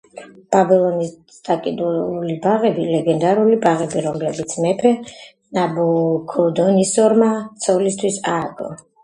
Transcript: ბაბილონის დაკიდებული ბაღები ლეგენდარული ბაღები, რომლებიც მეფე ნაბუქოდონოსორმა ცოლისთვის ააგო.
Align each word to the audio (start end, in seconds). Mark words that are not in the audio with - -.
ბაბილონის 0.53 1.33
დაკიდებული 1.49 2.37
ბაღები 2.45 2.85
ლეგენდარული 2.93 3.59
ბაღები, 3.67 4.01
რომლებიც 4.07 4.57
მეფე 4.67 4.95
ნაბუქოდონოსორმა 5.59 7.31
ცოლისთვის 7.69 8.21
ააგო. 8.35 8.75